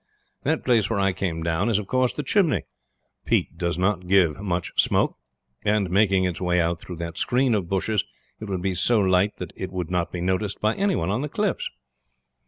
"That 0.41 0.65
place 0.65 0.89
where 0.89 0.99
I 0.99 1.13
came 1.13 1.43
down 1.43 1.69
is 1.69 1.77
of 1.77 1.85
course 1.85 2.11
the 2.11 2.23
chimney. 2.23 2.63
Peat 3.23 3.55
does 3.55 3.77
not 3.77 4.07
give 4.07 4.41
much 4.41 4.71
smoke, 4.75 5.15
and 5.63 5.91
making 5.91 6.23
its 6.23 6.41
way 6.41 6.59
out 6.59 6.79
through 6.79 6.95
that 6.95 7.19
screen 7.19 7.53
of 7.53 7.69
bushes 7.69 8.03
it 8.39 8.45
would 8.45 8.63
be 8.63 8.73
so 8.73 8.99
light 8.99 9.37
that 9.37 9.53
it 9.55 9.71
would 9.71 9.91
not 9.91 10.11
be 10.11 10.19
noticed 10.19 10.59
by 10.59 10.73
any 10.73 10.95
one 10.95 11.11
on 11.11 11.21
the 11.21 11.29
cliffs. 11.29 11.69